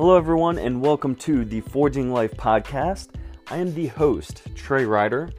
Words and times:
Hello, 0.00 0.16
everyone, 0.16 0.56
and 0.56 0.80
welcome 0.80 1.14
to 1.16 1.44
the 1.44 1.60
Forging 1.60 2.10
Life 2.10 2.34
podcast. 2.38 3.08
I 3.48 3.58
am 3.58 3.74
the 3.74 3.88
host, 3.88 4.40
Trey 4.54 4.86
Ryder, 4.86 5.30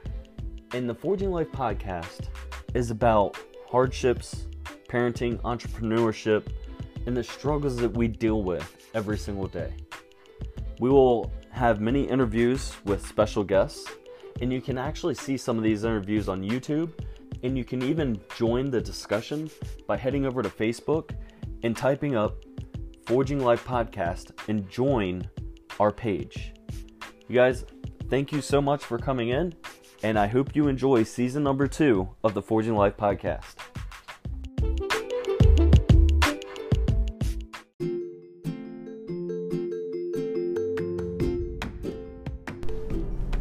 and 0.75 0.87
the 0.87 0.93
Forging 0.93 1.31
Life 1.31 1.51
podcast 1.51 2.27
is 2.75 2.91
about 2.91 3.35
hardships, 3.67 4.45
parenting, 4.87 5.41
entrepreneurship, 5.41 6.45
and 7.07 7.17
the 7.17 7.23
struggles 7.23 7.75
that 7.77 7.91
we 7.91 8.07
deal 8.07 8.43
with 8.43 8.87
every 8.93 9.17
single 9.17 9.47
day. 9.47 9.73
We 10.79 10.91
will 10.91 11.31
have 11.49 11.81
many 11.81 12.03
interviews 12.03 12.71
with 12.85 13.03
special 13.03 13.43
guests, 13.43 13.89
and 14.41 14.53
you 14.53 14.61
can 14.61 14.77
actually 14.77 15.15
see 15.15 15.37
some 15.37 15.57
of 15.57 15.63
these 15.63 15.85
interviews 15.85 16.29
on 16.29 16.43
YouTube, 16.43 16.91
and 17.41 17.57
you 17.57 17.63
can 17.63 17.81
even 17.81 18.21
join 18.37 18.69
the 18.69 18.79
discussion 18.79 19.49
by 19.87 19.97
heading 19.97 20.27
over 20.27 20.43
to 20.43 20.49
Facebook 20.49 21.15
and 21.63 21.75
typing 21.75 22.15
up 22.15 22.35
Forging 23.05 23.39
Life 23.39 23.65
Podcast 23.65 24.31
and 24.47 24.69
join 24.69 25.27
our 25.79 25.91
page. 25.91 26.53
You 27.27 27.35
guys, 27.35 27.65
thank 28.09 28.31
you 28.31 28.41
so 28.41 28.61
much 28.61 28.83
for 28.83 28.97
coming 28.97 29.29
in, 29.29 29.53
and 30.03 30.19
I 30.19 30.27
hope 30.27 30.55
you 30.55 30.67
enjoy 30.67 31.03
season 31.03 31.43
number 31.43 31.67
two 31.67 32.09
of 32.23 32.33
the 32.33 32.41
Forging 32.41 32.75
Life 32.75 32.97
Podcast. 32.97 33.55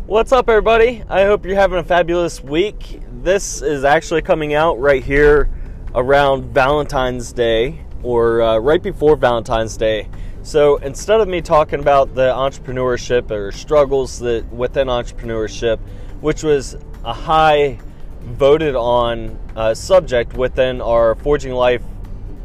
What's 0.06 0.32
up, 0.32 0.48
everybody? 0.48 1.04
I 1.08 1.24
hope 1.24 1.44
you're 1.44 1.54
having 1.54 1.78
a 1.78 1.84
fabulous 1.84 2.42
week. 2.42 3.00
This 3.22 3.62
is 3.62 3.84
actually 3.84 4.22
coming 4.22 4.54
out 4.54 4.80
right 4.80 5.04
here 5.04 5.50
around 5.94 6.52
Valentine's 6.52 7.32
Day 7.32 7.84
or 8.02 8.42
uh, 8.42 8.58
right 8.58 8.82
before 8.82 9.16
Valentine's 9.16 9.76
Day. 9.76 10.08
So 10.42 10.76
instead 10.76 11.20
of 11.20 11.28
me 11.28 11.42
talking 11.42 11.80
about 11.80 12.14
the 12.14 12.32
entrepreneurship 12.32 13.30
or 13.30 13.52
struggles 13.52 14.18
that 14.20 14.50
within 14.52 14.88
entrepreneurship, 14.88 15.78
which 16.20 16.42
was 16.42 16.76
a 17.04 17.12
high 17.12 17.78
voted 18.22 18.74
on 18.74 19.38
uh, 19.54 19.74
subject 19.74 20.34
within 20.34 20.80
our 20.80 21.14
Forging 21.14 21.52
Life 21.52 21.82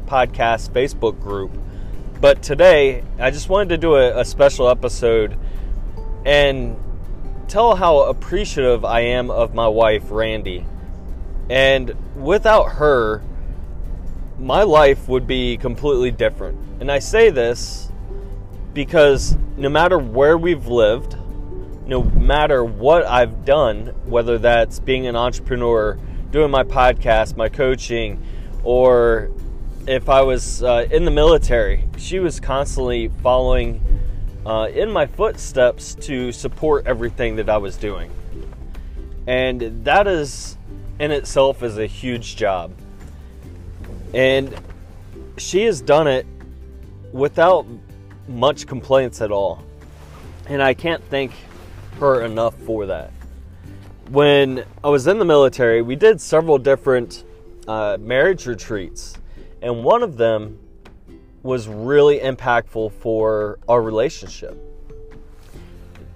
podcast 0.08 0.72
Facebook 0.72 1.20
group, 1.22 1.52
but 2.20 2.42
today 2.42 3.04
I 3.20 3.32
just 3.32 3.50
wanted 3.50 3.70
to 3.70 3.78
do 3.78 3.96
a, 3.96 4.20
a 4.20 4.26
special 4.26 4.70
episode 4.70 5.38
and 6.26 6.78
tell 7.48 7.76
how 7.76 8.00
appreciative 8.00 8.84
I 8.84 9.02
am 9.02 9.30
of 9.30 9.54
my 9.54 9.68
wife, 9.68 10.04
Randy. 10.10 10.66
And 11.50 11.96
without 12.16 12.74
her, 12.74 13.22
my 14.40 14.64
life 14.64 15.08
would 15.08 15.28
be 15.28 15.58
completely 15.58 16.12
different. 16.12 16.58
And 16.80 16.92
I 16.92 17.00
say 17.00 17.30
this 17.30 17.92
because 18.74 19.38
no 19.58 19.70
matter 19.70 19.98
where 19.98 20.38
we've 20.38 20.68
lived, 20.68 21.18
no 21.88 22.04
matter 22.04 22.64
what 22.64 23.06
I've 23.06 23.46
done, 23.46 23.88
whether 24.06 24.38
that's 24.38 24.80
being 24.80 25.08
an 25.08 25.16
entrepreneur, 25.16 25.98
doing 26.32 26.52
my 26.52 26.64
podcast, 26.64 27.38
my 27.38 27.48
coaching, 27.48 28.22
or 28.64 29.32
if 29.88 30.10
I 30.10 30.22
was 30.22 30.64
uh, 30.64 30.88
in 30.92 31.06
the 31.06 31.12
military, 31.12 31.88
she 31.98 32.20
was 32.20 32.40
constantly 32.40 33.10
following 33.22 33.82
uh, 34.46 34.68
in 34.74 34.92
my 34.92 35.06
footsteps 35.06 35.96
to 35.96 36.32
support 36.32 36.88
everything 36.88 37.36
that 37.38 37.50
I 37.50 37.58
was 37.58 37.78
doing. 37.78 38.12
And 39.28 39.86
that 39.86 40.08
is 40.08 40.58
in 41.00 41.12
itself 41.12 41.64
is 41.64 41.78
a 41.78 41.88
huge 41.88 42.36
job. 42.36 42.74
And 44.16 44.56
she 45.36 45.64
has 45.64 45.82
done 45.82 46.08
it 46.08 46.26
without 47.12 47.66
much 48.30 48.66
complaints 48.66 49.22
at 49.22 49.30
all. 49.30 49.62
And 50.48 50.64
I 50.64 50.74
can't 50.74 51.04
thank 51.10 51.34
her 52.00 52.22
enough 52.22 52.56
for 52.60 52.86
that. 52.86 53.12
When 54.10 54.64
I 54.86 54.88
was 54.88 55.08
in 55.08 55.20
the 55.20 55.26
military, 55.26 55.82
we 55.82 55.98
did 55.98 56.22
several 56.22 56.58
different 56.58 57.26
uh, 57.68 57.98
marriage 58.00 58.46
retreats, 58.46 59.18
and 59.62 59.84
one 59.84 60.02
of 60.02 60.16
them 60.16 60.60
was 61.44 61.68
really 61.68 62.20
impactful 62.20 62.94
for 62.94 63.60
our 63.68 63.82
relationship. 63.82 64.58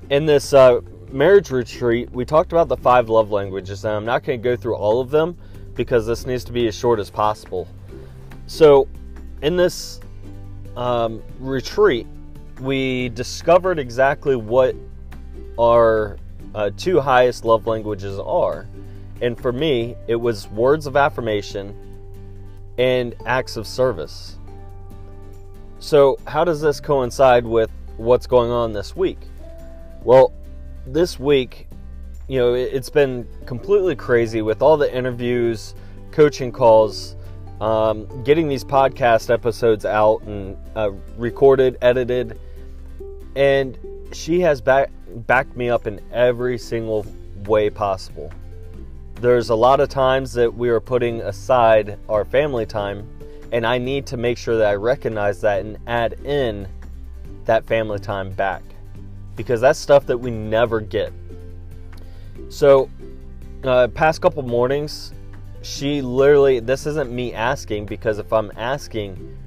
In 0.09 0.25
this 0.25 0.53
uh, 0.53 0.79
marriage 1.11 1.51
retreat, 1.51 2.11
we 2.11 2.23
talked 2.23 2.53
about 2.53 2.69
the 2.69 2.77
five 2.77 3.09
love 3.09 3.29
languages, 3.29 3.83
and 3.83 3.93
I'm 3.93 4.05
not 4.05 4.23
going 4.23 4.39
to 4.39 4.43
go 4.43 4.55
through 4.55 4.75
all 4.75 5.01
of 5.01 5.09
them 5.09 5.37
because 5.75 6.07
this 6.07 6.25
needs 6.25 6.45
to 6.45 6.53
be 6.53 6.67
as 6.67 6.75
short 6.75 6.99
as 6.99 7.09
possible. 7.09 7.67
So, 8.49 8.87
in 9.43 9.55
this 9.55 9.99
um, 10.75 11.21
retreat, 11.39 12.07
we 12.59 13.09
discovered 13.09 13.77
exactly 13.77 14.35
what 14.35 14.75
our 15.59 16.17
uh, 16.55 16.71
two 16.75 16.99
highest 16.99 17.45
love 17.45 17.67
languages 17.67 18.17
are. 18.17 18.67
And 19.21 19.39
for 19.39 19.51
me, 19.51 19.95
it 20.07 20.15
was 20.15 20.47
words 20.47 20.87
of 20.87 20.97
affirmation 20.97 21.75
and 22.79 23.15
acts 23.27 23.55
of 23.55 23.67
service. 23.67 24.39
So, 25.77 26.17
how 26.25 26.43
does 26.43 26.59
this 26.59 26.79
coincide 26.79 27.45
with 27.45 27.69
what's 27.97 28.25
going 28.25 28.49
on 28.49 28.73
this 28.73 28.95
week? 28.95 29.19
Well, 30.03 30.33
this 30.87 31.19
week, 31.19 31.67
you 32.27 32.39
know, 32.39 32.55
it's 32.55 32.89
been 32.89 33.27
completely 33.45 33.95
crazy 33.95 34.41
with 34.41 34.63
all 34.63 34.75
the 34.75 34.91
interviews, 34.91 35.75
coaching 36.09 36.51
calls, 36.51 37.15
um, 37.61 38.23
getting 38.23 38.47
these 38.47 38.63
podcast 38.63 39.29
episodes 39.29 39.85
out 39.85 40.21
and 40.23 40.57
uh, 40.75 40.91
recorded, 41.17 41.77
edited, 41.81 42.39
and 43.35 43.77
she 44.13 44.39
has 44.41 44.61
back, 44.61 44.91
backed 45.27 45.55
me 45.55 45.69
up 45.69 45.87
in 45.87 45.99
every 46.11 46.57
single 46.57 47.05
way 47.45 47.69
possible. 47.69 48.31
There's 49.15 49.49
a 49.49 49.55
lot 49.55 49.79
of 49.79 49.89
times 49.89 50.31
that 50.33 50.53
we 50.53 50.69
are 50.69 50.79
putting 50.79 51.21
aside 51.21 51.99
our 52.07 52.23
family 52.23 52.65
time, 52.65 53.07
and 53.51 53.65
I 53.65 53.77
need 53.77 54.05
to 54.07 54.17
make 54.17 54.37
sure 54.37 54.57
that 54.57 54.67
I 54.67 54.75
recognize 54.75 55.41
that 55.41 55.61
and 55.61 55.77
add 55.87 56.13
in 56.23 56.67
that 57.45 57.65
family 57.65 57.99
time 57.99 58.31
back 58.31 58.63
because 59.35 59.59
that's 59.59 59.79
stuff 59.79 60.05
that 60.05 60.17
we 60.17 60.31
never 60.31 60.79
get. 60.79 61.11
So, 62.49 62.89
uh, 63.63 63.87
past 63.89 64.21
couple 64.21 64.43
mornings, 64.43 65.13
she 65.61 66.01
literally 66.01 66.59
this 66.59 66.85
isn't 66.85 67.11
me 67.11 67.33
asking 67.33 67.85
because 67.85 68.17
if 68.17 68.31
i'm 68.31 68.51
asking 68.55 69.37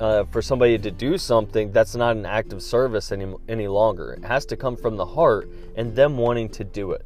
uh, 0.00 0.24
for 0.24 0.40
somebody 0.40 0.78
to 0.78 0.90
do 0.90 1.18
something 1.18 1.72
that's 1.72 1.94
not 1.94 2.16
an 2.16 2.24
act 2.24 2.52
of 2.52 2.62
service 2.62 3.10
any, 3.10 3.34
any 3.48 3.66
longer. 3.66 4.12
It 4.12 4.24
has 4.24 4.46
to 4.46 4.56
come 4.56 4.76
from 4.76 4.96
the 4.96 5.04
heart 5.04 5.50
and 5.76 5.94
them 5.94 6.16
wanting 6.16 6.48
to 6.50 6.62
do 6.62 6.92
it. 6.92 7.04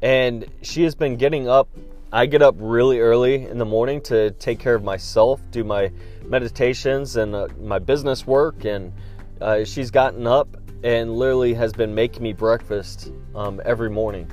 And 0.00 0.46
she 0.62 0.82
has 0.84 0.94
been 0.94 1.16
getting 1.16 1.48
up 1.48 1.68
i 2.12 2.26
get 2.26 2.42
up 2.42 2.54
really 2.58 3.00
early 3.00 3.46
in 3.46 3.58
the 3.58 3.64
morning 3.64 4.00
to 4.00 4.30
take 4.32 4.60
care 4.60 4.76
of 4.76 4.84
myself 4.84 5.40
do 5.50 5.64
my 5.64 5.90
meditations 6.24 7.16
and 7.16 7.34
uh, 7.34 7.48
my 7.58 7.76
business 7.76 8.24
work 8.24 8.64
and 8.64 8.92
uh, 9.40 9.64
she's 9.64 9.90
gotten 9.90 10.24
up 10.24 10.56
and 10.84 11.16
literally 11.16 11.52
has 11.54 11.72
been 11.72 11.92
making 11.92 12.22
me 12.22 12.32
breakfast 12.32 13.10
um, 13.34 13.60
every 13.64 13.90
morning. 13.90 14.30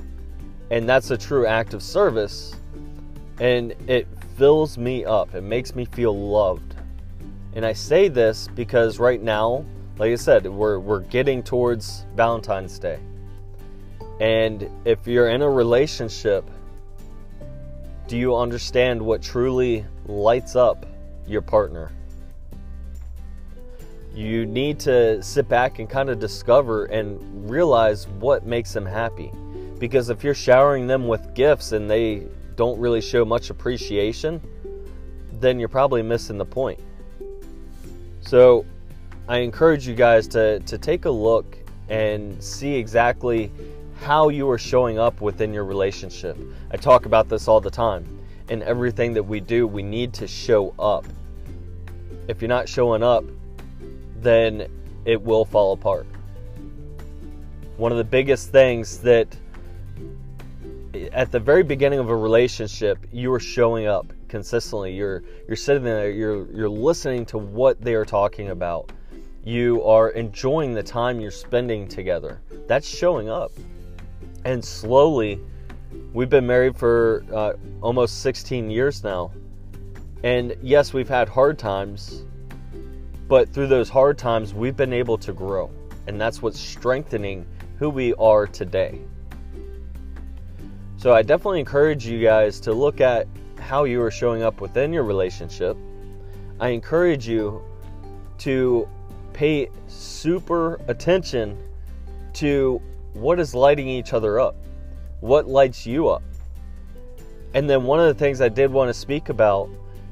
And 0.70 0.88
that's 0.88 1.10
a 1.10 1.18
true 1.18 1.48
act 1.48 1.74
of 1.74 1.82
service 1.82 2.56
and 3.42 3.74
it 3.88 4.08
fills 4.38 4.78
me 4.78 5.04
up. 5.04 5.34
It 5.34 5.42
makes 5.42 5.74
me 5.74 5.84
feel 5.86 6.16
loved. 6.16 6.76
And 7.54 7.66
I 7.66 7.74
say 7.74 8.08
this 8.08 8.48
because 8.54 9.00
right 9.00 9.20
now, 9.20 9.66
like 9.98 10.12
I 10.12 10.16
said, 10.16 10.46
we're, 10.46 10.78
we're 10.78 11.00
getting 11.00 11.42
towards 11.42 12.06
Valentine's 12.16 12.78
Day. 12.78 13.00
And 14.20 14.70
if 14.86 15.08
you're 15.08 15.30
in 15.30 15.42
a 15.42 15.50
relationship, 15.50 16.48
do 18.08 18.16
you 18.16 18.36
understand 18.36 19.02
what 19.02 19.24
truly 19.24 19.86
lights 20.06 20.56
up 20.56 20.86
your 21.26 21.42
partner? 21.42 21.92
You 24.14 24.46
need 24.46 24.80
to 24.82 25.24
sit 25.24 25.50
back 25.50 25.80
and 25.80 25.90
kind 25.90 26.12
of 26.12 26.20
discover 26.20 26.86
and 26.86 27.50
realize 27.50 28.08
what 28.08 28.46
makes 28.46 28.72
them 28.72 28.86
happy. 28.86 29.32
Because 29.80 30.10
if 30.10 30.24
you're 30.24 30.36
showering 30.36 30.86
them 30.86 31.08
with 31.08 31.34
gifts 31.34 31.72
and 31.72 31.90
they 31.90 32.28
don't 32.62 32.80
really 32.80 33.02
show 33.02 33.26
much 33.26 33.50
appreciation, 33.50 34.40
then 35.40 35.60
you're 35.60 35.68
probably 35.68 36.04
missing 36.04 36.38
the 36.38 36.46
point. 36.46 36.80
So 38.22 38.68
I 39.28 39.38
encourage 39.38 39.88
you 39.88 39.96
guys 39.96 40.28
to, 40.28 40.60
to 40.60 40.78
take 40.78 41.06
a 41.06 41.10
look 41.10 41.58
and 41.90 42.42
see 42.44 42.76
exactly 42.76 43.52
how 44.00 44.30
you 44.30 44.48
are 44.48 44.60
showing 44.60 45.00
up 45.00 45.22
within 45.22 45.52
your 45.52 45.66
relationship. 45.66 46.38
I 46.70 46.78
talk 46.78 47.08
about 47.08 47.30
this 47.30 47.48
all 47.48 47.62
the 47.62 47.72
time. 47.72 48.06
In 48.50 48.62
everything 48.62 49.12
that 49.14 49.24
we 49.24 49.40
do, 49.40 49.66
we 49.66 49.82
need 49.82 50.14
to 50.14 50.28
show 50.28 50.76
up. 50.78 51.08
If 52.28 52.44
you're 52.44 52.48
not 52.48 52.70
showing 52.70 53.02
up, 53.02 53.24
then 54.18 54.68
it 55.06 55.20
will 55.20 55.46
fall 55.46 55.74
apart. 55.74 56.06
One 57.78 57.92
of 57.92 57.98
the 57.98 58.04
biggest 58.04 58.52
things 58.52 59.00
that 59.00 59.36
at 61.14 61.32
the 61.32 61.40
very 61.40 61.64
beginning 61.64 62.00
of 62.00 62.10
a 62.10 62.16
relationship, 62.16 63.06
you 63.12 63.32
are 63.34 63.40
showing 63.40 63.86
up 63.86 64.14
consistently. 64.30 64.94
You're 64.94 65.24
you're 65.48 65.58
sitting 65.58 65.84
there. 65.84 66.10
You're 66.10 66.50
you're 66.52 66.70
listening 66.70 67.26
to 67.28 67.38
what 67.38 67.82
they 67.82 67.96
are 67.96 68.06
talking 68.06 68.50
about, 68.50 68.92
you 69.44 69.84
are 69.84 70.10
enjoying 70.12 70.74
the 70.74 70.84
time 70.84 71.20
you're 71.20 71.32
spending 71.32 71.88
together. 71.88 72.42
That's 72.68 72.88
showing 72.88 73.30
up. 73.30 73.52
And 74.46 74.64
slowly, 74.64 75.40
we've 76.14 76.30
been 76.30 76.48
married 76.48 76.78
for 76.78 77.26
uh, 77.34 77.54
almost 77.82 78.22
16 78.22 78.70
years 78.70 79.04
now. 79.04 79.32
And 80.24 80.56
yes, 80.62 80.94
we've 80.94 81.10
had 81.10 81.28
hard 81.28 81.60
times, 81.60 82.24
but 83.28 83.52
through 83.54 83.68
those 83.68 83.90
hard 83.90 84.18
times, 84.18 84.54
we've 84.54 84.78
been 84.78 84.94
able 84.94 85.18
to 85.20 85.34
grow. 85.34 85.72
And 86.08 86.20
that's 86.20 86.42
what's 86.42 86.60
strengthening 86.60 87.46
who 87.78 87.90
we 87.90 88.14
are 88.16 88.46
today. 88.48 89.02
So 91.02 91.16
I 91.16 91.24
definitely 91.24 91.62
encourage 91.62 92.06
you 92.06 92.22
guys 92.22 92.60
to 92.60 92.74
look 92.74 93.02
at 93.02 93.28
how 93.58 93.86
you 93.86 94.00
are 94.04 94.12
showing 94.12 94.44
up 94.44 94.62
within 94.62 94.94
your 94.94 95.02
relationship. 95.02 95.76
I 96.60 96.68
encourage 96.68 97.28
you 97.28 97.64
to 98.38 98.88
pay 99.34 99.70
super 99.88 100.80
attention 100.88 101.58
to 102.34 102.80
what 103.14 103.40
is 103.40 103.56
lighting 103.56 103.88
each 103.88 104.14
other 104.14 104.40
up, 104.40 104.56
what 105.22 105.48
lights 105.48 105.88
you 105.88 106.08
up. 106.08 106.22
And 107.56 107.68
then 107.68 107.86
one 107.86 108.00
of 108.00 108.06
the 108.06 108.14
things 108.14 108.40
I 108.40 108.50
did 108.50 108.72
want 108.72 108.90
to 108.90 108.94
speak 108.94 109.30
about, 109.30 109.72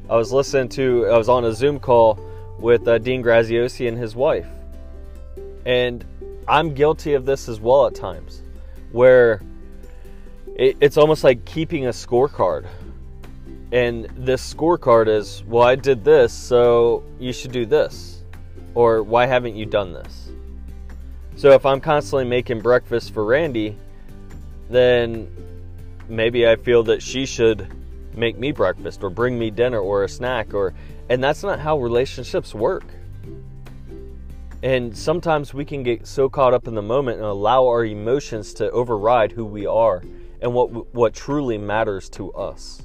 I 0.10 0.16
was 0.16 0.34
listening 0.34 0.70
to, 0.70 1.06
I 1.06 1.20
was 1.20 1.30
on 1.30 1.46
a 1.46 1.54
Zoom 1.54 1.80
call 1.80 2.20
with 2.58 2.88
uh, 2.88 2.98
Dean 2.98 3.22
Graziosi 3.22 3.88
and 3.88 3.96
his 3.96 4.16
wife. 4.16 4.48
And 5.68 6.04
I'm 6.48 6.74
guilty 6.74 7.14
of 7.14 7.28
this 7.28 7.48
as 7.48 7.60
well 7.60 7.86
at 7.86 7.94
times, 7.94 8.42
where 8.92 9.40
it, 10.60 10.76
it's 10.82 10.98
almost 10.98 11.24
like 11.24 11.46
keeping 11.46 11.88
a 11.88 11.92
scorecard. 11.92 12.68
And 13.72 14.06
this 14.18 14.54
scorecard 14.54 15.08
is, 15.08 15.44
well, 15.48 15.64
I 15.64 15.76
did 15.76 16.04
this, 16.04 16.34
so 16.34 17.04
you 17.18 17.32
should 17.32 17.52
do 17.52 17.66
this 17.66 18.24
or 18.76 19.02
why 19.02 19.26
haven't 19.26 19.56
you 19.56 19.66
done 19.66 19.94
this? 19.94 20.30
So 21.38 21.52
if 21.52 21.66
I'm 21.66 21.80
constantly 21.80 22.26
making 22.26 22.60
breakfast 22.60 23.14
for 23.14 23.24
Randy, 23.24 23.78
then 24.70 25.32
maybe 26.10 26.48
I 26.48 26.58
feel 26.58 26.84
that 26.84 27.02
she 27.02 27.26
should 27.26 27.68
make 28.14 28.38
me 28.38 28.52
breakfast 28.52 29.02
or 29.02 29.10
bring 29.10 29.40
me 29.40 29.50
dinner 29.50 29.80
or 29.80 30.04
a 30.04 30.10
snack 30.10 30.54
or 30.54 30.74
and 31.10 31.24
that's 31.24 31.42
not 31.42 31.60
how 31.60 31.80
relationships 31.80 32.54
work. 32.54 32.84
And 34.62 34.96
sometimes 34.96 35.54
we 35.54 35.64
can 35.64 35.84
get 35.84 36.06
so 36.06 36.28
caught 36.28 36.54
up 36.54 36.68
in 36.68 36.76
the 36.76 36.82
moment 36.82 37.18
and 37.18 37.26
allow 37.26 37.66
our 37.66 37.86
emotions 37.86 38.54
to 38.56 38.70
override 38.72 39.32
who 39.32 39.46
we 39.46 39.66
are 39.66 40.04
and 40.42 40.54
what 40.54 40.94
what 40.94 41.14
truly 41.14 41.58
matters 41.58 42.10
to 42.10 42.32
us. 42.34 42.84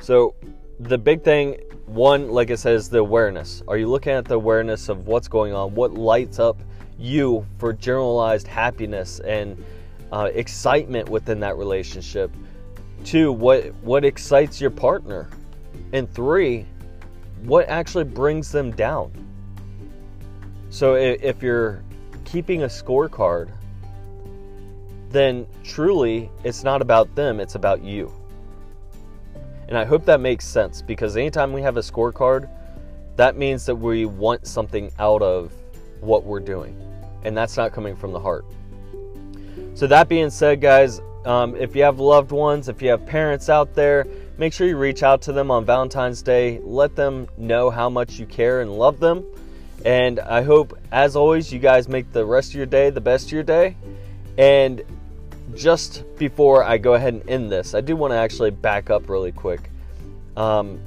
So 0.00 0.34
the 0.80 0.98
big 0.98 1.22
thing 1.22 1.60
one, 1.86 2.30
like 2.30 2.50
it 2.50 2.58
says, 2.58 2.90
the 2.90 2.98
awareness. 2.98 3.62
Are 3.66 3.78
you 3.78 3.88
looking 3.88 4.12
at 4.12 4.26
the 4.26 4.34
awareness 4.34 4.88
of 4.88 5.06
what's 5.06 5.26
going 5.26 5.54
on? 5.54 5.74
What 5.74 5.94
lights 5.94 6.38
up 6.38 6.60
you 6.98 7.46
for 7.58 7.72
generalized 7.72 8.46
happiness 8.46 9.20
and 9.20 9.62
uh, 10.12 10.30
excitement 10.34 11.08
within 11.08 11.40
that 11.40 11.56
relationship? 11.56 12.30
Two, 13.04 13.32
what 13.32 13.72
what 13.82 14.04
excites 14.04 14.60
your 14.60 14.70
partner? 14.70 15.30
And 15.92 16.12
three, 16.12 16.66
what 17.42 17.68
actually 17.68 18.04
brings 18.04 18.52
them 18.52 18.70
down? 18.72 19.12
So 20.70 20.94
if, 20.94 21.22
if 21.22 21.42
you're 21.42 21.82
keeping 22.24 22.64
a 22.64 22.66
scorecard, 22.66 23.50
then 25.10 25.46
truly 25.64 26.30
it's 26.44 26.64
not 26.64 26.82
about 26.82 27.14
them, 27.14 27.40
it's 27.40 27.54
about 27.54 27.82
you. 27.82 28.12
And 29.68 29.76
I 29.76 29.84
hope 29.84 30.04
that 30.06 30.20
makes 30.20 30.46
sense 30.46 30.80
because 30.80 31.16
anytime 31.16 31.52
we 31.52 31.62
have 31.62 31.76
a 31.76 31.80
scorecard, 31.80 32.48
that 33.16 33.36
means 33.36 33.66
that 33.66 33.76
we 33.76 34.06
want 34.06 34.46
something 34.46 34.90
out 34.98 35.22
of 35.22 35.52
what 36.00 36.24
we're 36.24 36.40
doing. 36.40 36.80
And 37.24 37.36
that's 37.36 37.56
not 37.56 37.72
coming 37.72 37.96
from 37.96 38.12
the 38.12 38.20
heart. 38.20 38.44
So, 39.74 39.86
that 39.86 40.08
being 40.08 40.30
said, 40.30 40.60
guys, 40.60 41.00
um, 41.24 41.54
if 41.56 41.76
you 41.76 41.82
have 41.82 42.00
loved 42.00 42.30
ones, 42.30 42.68
if 42.68 42.80
you 42.80 42.90
have 42.90 43.04
parents 43.04 43.48
out 43.48 43.74
there, 43.74 44.06
make 44.38 44.52
sure 44.52 44.66
you 44.66 44.76
reach 44.76 45.02
out 45.02 45.20
to 45.22 45.32
them 45.32 45.50
on 45.50 45.64
Valentine's 45.64 46.22
Day. 46.22 46.60
Let 46.62 46.96
them 46.96 47.28
know 47.36 47.70
how 47.70 47.90
much 47.90 48.18
you 48.18 48.26
care 48.26 48.60
and 48.60 48.78
love 48.78 48.98
them. 49.00 49.24
And 49.84 50.20
I 50.20 50.42
hope, 50.42 50.78
as 50.90 51.16
always, 51.16 51.52
you 51.52 51.58
guys 51.58 51.88
make 51.88 52.12
the 52.12 52.24
rest 52.24 52.50
of 52.50 52.54
your 52.56 52.66
day 52.66 52.90
the 52.90 53.00
best 53.00 53.26
of 53.26 53.32
your 53.32 53.42
day. 53.42 53.76
And 54.38 54.82
just 55.54 56.04
before 56.16 56.64
I 56.64 56.78
go 56.78 56.94
ahead 56.94 57.14
and 57.14 57.28
end 57.28 57.50
this, 57.50 57.74
I 57.74 57.80
do 57.80 57.96
want 57.96 58.12
to 58.12 58.16
actually 58.16 58.50
back 58.50 58.90
up 58.90 59.08
really 59.08 59.32
quick. 59.32 59.70
Um, 60.36 60.80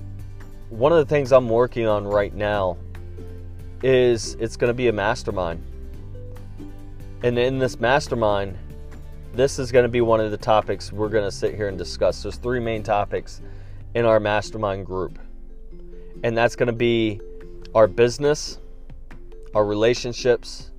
one 0.69 0.91
of 0.91 0.97
the 0.97 1.05
things 1.05 1.31
I'm 1.31 1.49
working 1.49 1.87
on 1.87 2.05
right 2.05 2.33
now 2.33 2.77
is 3.83 4.35
it's 4.35 4.55
going 4.55 4.69
to 4.69 4.73
be 4.73 4.87
a 4.87 4.93
mastermind. 4.93 5.63
And 7.23 7.37
in 7.37 7.59
this 7.59 7.79
mastermind, 7.79 8.57
this 9.33 9.59
is 9.59 9.71
going 9.71 9.83
to 9.83 9.89
be 9.89 10.01
one 10.01 10.19
of 10.19 10.31
the 10.31 10.37
topics 10.37 10.91
we're 10.91 11.09
going 11.09 11.23
to 11.23 11.31
sit 11.31 11.55
here 11.55 11.67
and 11.67 11.77
discuss. 11.77 12.23
There's 12.23 12.37
three 12.37 12.59
main 12.59 12.83
topics 12.83 13.41
in 13.93 14.05
our 14.05 14.19
mastermind 14.19 14.85
group. 14.85 15.19
And 16.23 16.37
that's 16.37 16.55
going 16.55 16.67
to 16.67 16.73
be 16.73 17.19
our 17.73 17.87
business, 17.87 18.59
our 19.55 19.65
relationships, 19.65 20.71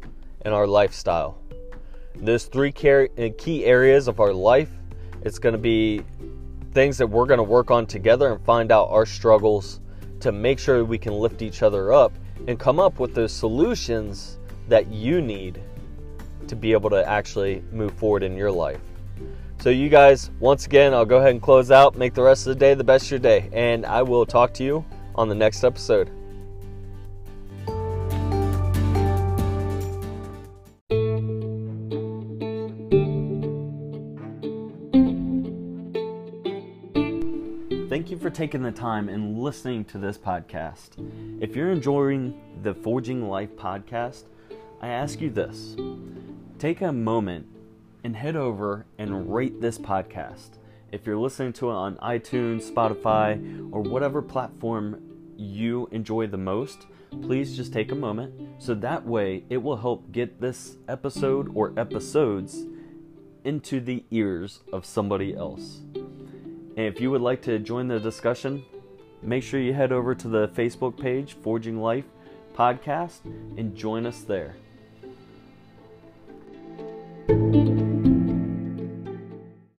and 0.43 0.55
our 0.55 0.67
lifestyle. 0.67 1.39
Those 2.17 2.45
three 2.45 2.71
uh, 2.71 3.29
key 3.39 3.65
areas 3.65 4.09
of 4.09 4.21
our 4.21 4.33
life, 4.33 4.71
it's 5.23 5.39
going 5.39 5.55
to 5.55 5.59
be 5.59 6.03
things 6.73 6.99
that 6.99 7.07
we're 7.07 7.27
going 7.27 7.39
to 7.39 7.45
work 7.45 7.71
on 7.71 7.87
together 7.87 8.33
and 8.33 8.45
find 8.45 8.73
out 8.73 8.89
our 8.91 9.07
struggles 9.07 9.81
to 10.21 10.33
make 10.33 10.59
sure 10.59 10.85
we 10.85 10.99
can 10.99 11.13
lift 11.13 11.43
each 11.43 11.63
other 11.63 11.93
up 11.93 12.13
and 12.47 12.59
come 12.59 12.81
up 12.81 12.99
with 12.99 13.15
those 13.15 13.33
solutions 13.33 14.39
that 14.69 14.89
you 14.89 15.21
need 15.21 15.61
to 16.49 16.57
be 16.57 16.73
able 16.73 16.91
to 16.91 17.07
actually 17.09 17.63
move 17.73 17.93
forward 17.95 18.23
in 18.23 18.37
your 18.37 18.51
life. 18.51 18.81
So, 19.61 19.71
you 19.71 19.89
guys, 19.89 20.31
once 20.41 20.67
again, 20.67 20.93
I'll 20.93 21.05
go 21.05 21.19
ahead 21.19 21.31
and 21.31 21.43
close 21.43 21.71
out. 21.71 21.97
Make 21.97 22.15
the 22.15 22.23
rest 22.23 22.47
of 22.47 22.55
the 22.55 22.59
day 22.59 22.75
the 22.75 22.83
best 22.83 23.05
of 23.07 23.11
your 23.13 23.21
day. 23.21 23.49
And 23.53 23.87
I 23.87 24.03
will 24.03 24.27
talk 24.27 24.53
to 24.55 24.65
you 24.65 24.85
on 25.15 25.29
the 25.29 25.35
next 25.35 25.63
episode. 25.63 26.11
Thank 38.03 38.11
you 38.11 38.19
for 38.19 38.31
taking 38.31 38.63
the 38.63 38.73
time 38.73 39.09
and 39.09 39.39
listening 39.39 39.85
to 39.85 39.97
this 39.97 40.19
podcast. 40.19 40.99
If 41.41 41.55
you're 41.55 41.71
enjoying 41.71 42.35
the 42.61 42.75
Forging 42.75 43.29
Life 43.29 43.55
podcast, 43.55 44.25
I 44.81 44.89
ask 44.89 45.21
you 45.21 45.31
this 45.31 45.77
take 46.59 46.81
a 46.81 46.91
moment 46.91 47.47
and 48.03 48.17
head 48.17 48.35
over 48.35 48.87
and 48.99 49.33
rate 49.33 49.61
this 49.61 49.79
podcast. 49.79 50.59
If 50.91 51.07
you're 51.07 51.17
listening 51.17 51.53
to 51.53 51.71
it 51.71 51.75
on 51.75 51.95
iTunes, 51.99 52.69
Spotify, 52.69 53.71
or 53.73 53.83
whatever 53.83 54.21
platform 54.21 55.01
you 55.37 55.89
enjoy 55.93 56.27
the 56.27 56.37
most, 56.37 56.89
please 57.21 57.57
just 57.57 57.73
take 57.73 57.93
a 57.93 57.95
moment 57.95 58.35
so 58.61 58.75
that 58.75 59.07
way 59.07 59.45
it 59.49 59.59
will 59.59 59.77
help 59.77 60.11
get 60.11 60.41
this 60.41 60.77
episode 60.89 61.53
or 61.55 61.73
episodes 61.77 62.65
into 63.45 63.79
the 63.79 64.03
ears 64.11 64.65
of 64.73 64.85
somebody 64.85 65.37
else. 65.37 65.83
And 66.77 66.87
if 66.87 67.01
you 67.01 67.11
would 67.11 67.21
like 67.21 67.43
to 67.43 67.59
join 67.59 67.89
the 67.89 68.01
discussion, 68.01 68.65
make 69.23 69.43
sure 69.43 69.61
you 69.61 69.75
head 69.75 69.93
over 69.93 70.15
to 70.15 70.29
the 70.29 70.49
Facebook 70.49 70.99
page, 70.99 71.37
Forging 71.43 71.81
Life 71.81 72.07
Podcast, 72.55 73.25
and 73.57 73.77
join 73.77 74.07
us 74.07 74.23
there. 74.23 74.57